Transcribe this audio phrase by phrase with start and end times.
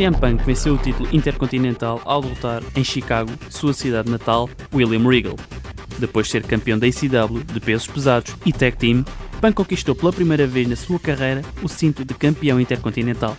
[0.00, 5.36] CM Punk venceu o título intercontinental ao derrotar em Chicago, sua cidade natal, William Regal.
[5.98, 9.04] Depois de ser campeão da ECW de pesos pesados e tag team,
[9.42, 13.36] Punk conquistou pela primeira vez na sua carreira o cinto de campeão intercontinental.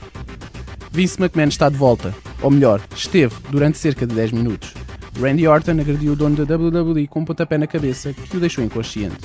[0.91, 2.13] Vince McMahon está de volta,
[2.43, 4.71] ou melhor, esteve durante cerca de 10 minutos.
[5.19, 8.63] Randy Orton agrediu o dono da WWE com um pontapé na cabeça que o deixou
[8.63, 9.17] inconsciente.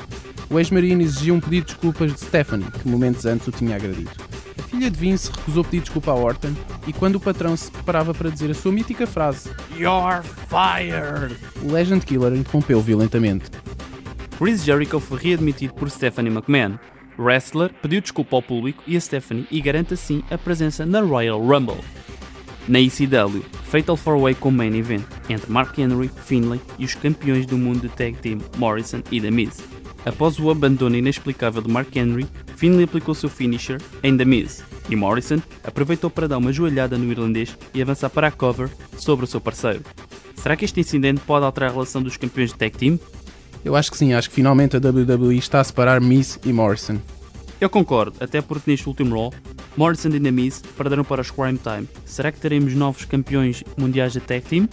[0.49, 4.26] O ex-marine exigiu um pedido de desculpas de Stephanie, que momentos antes o tinha agredido.
[4.69, 6.53] Filha de Vince recusou pedir desculpa a Orton
[6.87, 11.37] e quando o patrão se preparava para dizer a sua mítica frase You're fired!
[11.63, 13.51] O Legend Killer interrompeu violentamente.
[14.39, 16.79] Chris Jericho foi readmitido por Stephanie McMahon.
[17.19, 21.41] Wrestler pediu desculpa ao público e a Stephanie e garante assim a presença na Royal
[21.41, 21.81] Rumble.
[22.69, 27.57] Na ECW, Fatal 4-Way com main event entre Mark Henry, Finlay e os campeões do
[27.57, 29.76] mundo de tag team Morrison e The Miz.
[30.07, 34.95] Após o abandono inexplicável de Mark Henry, Finlay aplicou seu finisher em The Miz e
[34.95, 39.29] Morrison aproveitou para dar uma joelhada no irlandês e avançar para a cover sobre o
[39.29, 39.83] seu parceiro.
[40.37, 43.01] Será que este incidente pode alterar a relação dos campeões de tag team?
[43.65, 47.01] Eu acho que sim, acho que finalmente a WWE está a separar Miz e Morrison.
[47.61, 49.33] Eu concordo, até porque neste último Raw,
[49.77, 51.89] Morrison e The Miz perderam para os Crime Time.
[52.05, 54.69] Será que teremos novos campeões mundiais de tag team?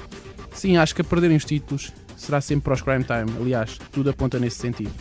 [0.53, 3.35] Sim, acho que a perderem os títulos será sempre para os Crime Time.
[3.41, 4.91] Aliás, tudo aponta nesse sentido.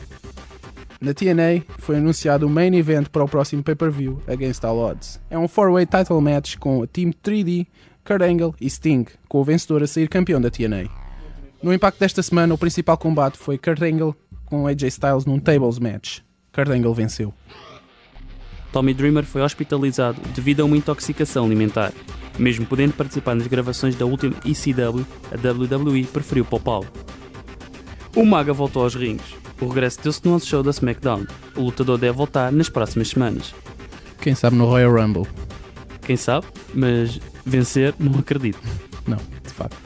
[1.03, 5.21] Na TNA foi anunciado o main event para o próximo pay-per-view, Against All Odds.
[5.29, 7.67] É um 4-way title match com a Team 3D,
[8.05, 10.89] Kurt Angle e Sting, com o vencedor a sair campeão da TNA.
[11.61, 14.15] No impacto desta semana, o principal combate foi Kurt Angle
[14.47, 16.21] com AJ Styles num tables match.
[16.53, 17.35] Kurt Angle venceu.
[18.73, 21.93] Tommy Dreamer foi hospitalizado devido a uma intoxicação alimentar.
[22.39, 26.87] Mesmo podendo participar nas gravações da última ECW, a WWE preferiu poupá-lo.
[28.15, 29.23] O Maga voltou aos rings.
[29.61, 31.27] O regresso deu-se no show da SmackDown.
[31.57, 33.55] O lutador deve voltar nas próximas semanas.
[34.21, 35.27] Quem sabe no Royal Rumble?
[36.03, 38.61] Quem sabe, mas vencer não acredito.
[39.07, 39.77] Não, de facto.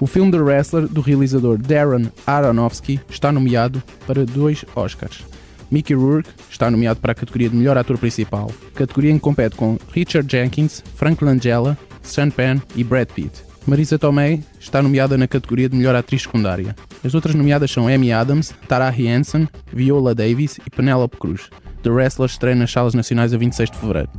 [0.00, 5.24] O filme The Wrestler, do realizador Darren Aronofsky, está nomeado para dois Oscars.
[5.70, 9.56] Mickey Rourke está nomeado para a categoria de melhor ator principal, categoria em que compete
[9.56, 13.51] com Richard Jenkins, Frank Langella, Sean Penn e Brad Pitt.
[13.66, 16.74] Marisa Tomei está nomeada na categoria de melhor atriz secundária.
[17.04, 21.48] As outras nomeadas são Amy Adams, Taraji Henson, Viola Davis e Penelope Cruz.
[21.82, 24.10] The Wrestler estreia nas salas nacionais a 26 de fevereiro.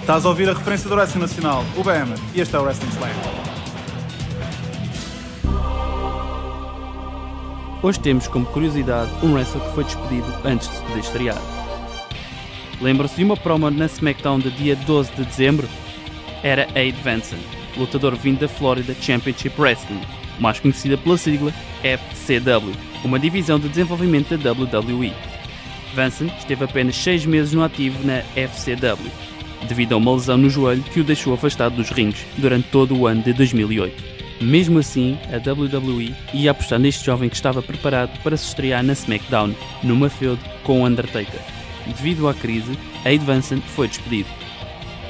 [0.00, 2.90] Estás a ouvir a referência do Wrestling Nacional, o BM, e este é o Wrestling
[2.90, 3.10] Slam.
[7.82, 11.38] Hoje temos como curiosidade um wrestler que foi despedido antes de se poder estrear.
[12.80, 15.68] Lembram-se de uma promo na SmackDown de dia 12 de dezembro?
[16.42, 17.38] Era Aid Vanson,
[17.76, 20.00] lutador vindo da Florida Championship Wrestling,
[20.38, 22.72] mais conhecida pela sigla FCW,
[23.04, 25.12] uma divisão de desenvolvimento da WWE.
[25.94, 29.10] Vanson esteve apenas 6 meses no ativo na FCW,
[29.66, 33.06] devido a uma lesão no joelho que o deixou afastado dos rings durante todo o
[33.06, 34.18] ano de 2008.
[34.40, 38.92] Mesmo assim, a WWE ia apostar neste jovem que estava preparado para se estrear na
[38.92, 41.40] SmackDown, numa feud com o Undertaker.
[41.86, 44.28] Devido à crise, Aid Vanson foi despedido.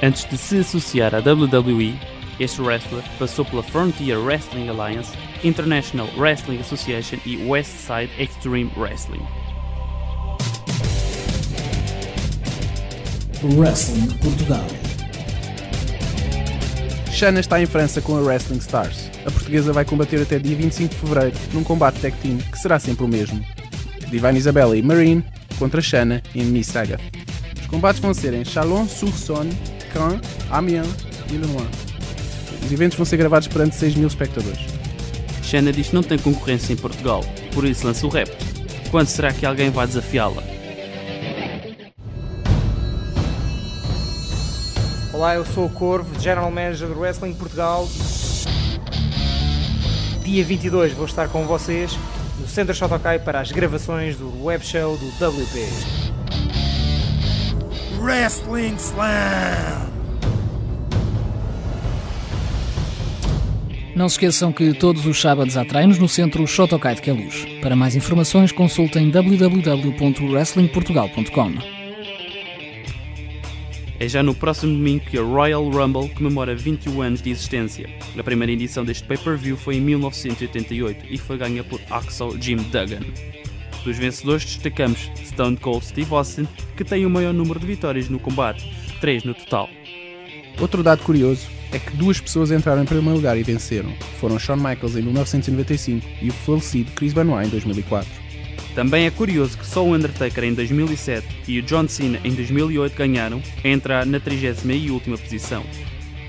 [0.01, 1.99] Antes de se associar à WWE,
[2.39, 5.11] este wrestler passou pela Frontier Wrestling Alliance,
[5.43, 9.27] International Wrestling Association e Westside Extreme Wrestling.
[13.43, 14.65] Wrestling Portugal.
[17.13, 19.11] Shana está em França com a Wrestling Stars.
[19.27, 22.79] A portuguesa vai combater até dia 25 de fevereiro num combate tag team que será
[22.79, 23.45] sempre o mesmo.
[24.09, 25.25] Divine Isabella e Marine
[25.59, 27.01] contra Shana e Miss Saga.
[27.61, 29.51] Os combates vão ser em Chalon-sur-Saône,
[29.99, 30.21] Caen,
[30.51, 30.87] Amiens
[31.29, 31.67] e Le Mans.
[32.65, 34.61] Os eventos vão ser gravados perante 6 mil espectadores.
[35.43, 38.31] Shanna diz que não tem concorrência em Portugal, por isso lança o rap.
[38.93, 40.43] Quando será que alguém vai desafiá-la?
[45.13, 47.89] Olá, eu sou o Corvo, General Manager do Wrestling Portugal.
[50.23, 51.99] Dia 22 vou estar com vocês
[52.39, 55.67] no Centro Shotokai para as gravações do web show do WP.
[58.01, 59.88] Wrestling Slam!
[63.99, 67.45] Não se esqueçam que todos os sábados há treinos no centro Shotokai de Queluz.
[67.61, 71.55] Para mais informações consultem www.wrestlingportugal.com.
[73.99, 77.91] É já no próximo domingo que a Royal Rumble comemora 21 anos de existência.
[78.17, 83.01] A primeira edição deste pay-per-view foi em 1988 e foi ganha por Axel Jim Duggan.
[83.83, 86.47] Dos vencedores destacamos Stone Cold Steve Austin,
[86.77, 88.65] que tem o maior número de vitórias no combate,
[89.01, 89.69] 3 no total.
[90.61, 93.93] Outro dado curioso é que duas pessoas entraram em primeiro lugar e venceram.
[94.19, 98.11] Foram Shawn Michaels em 1995 e o falecido Chris Benoit em 2004.
[98.75, 102.97] Também é curioso que só o Undertaker em 2007 e o John Cena em 2008
[102.97, 105.65] ganharam a entrar na 30 e última posição.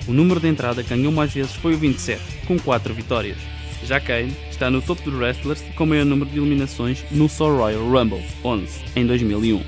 [0.08, 3.38] O número de entrada que ganhou mais vezes foi o 27, com 4 vitórias.
[3.84, 7.50] Já Kane está no topo dos wrestlers com o maior número de eliminações no só
[7.56, 9.64] Royal Rumble, 11, em 2001.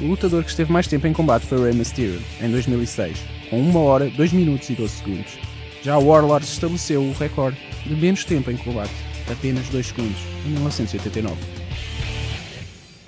[0.00, 3.18] O lutador que esteve mais tempo em combate foi Rey Mysterio, em 2006,
[3.50, 5.38] com 1 hora, 2 minutos e 12 segundos.
[5.82, 8.94] Já o Warlord estabeleceu o recorde de menos tempo em combate,
[9.30, 11.36] apenas 2 segundos, em 1989.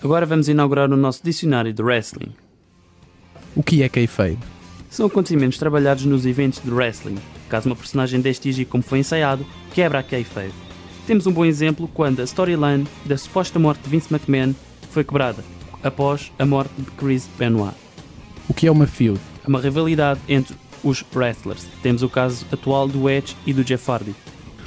[0.03, 2.33] Agora vamos inaugurar o nosso dicionário de wrestling.
[3.55, 4.39] O que é kayfabe?
[4.91, 7.19] São acontecimentos trabalhados nos eventos de wrestling.
[7.49, 10.53] Caso uma personagem deixe de agir como foi ensaiado, quebra a kayfabe.
[11.07, 14.55] Temos um bom exemplo quando a storyline da suposta morte de Vince McMahon
[14.91, 15.45] foi quebrada,
[15.83, 17.75] após a morte de Chris Benoit.
[18.49, 19.21] O que é uma feud?
[19.47, 21.67] Uma rivalidade entre os wrestlers.
[21.83, 24.15] Temos o caso atual do Edge e do Jeff Hardy.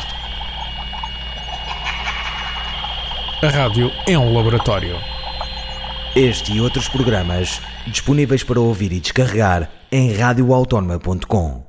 [3.42, 4.98] A rádio é um laboratório.
[6.16, 11.61] Este e outros programas disponíveis para ouvir e descarregar em radioautónoma.com.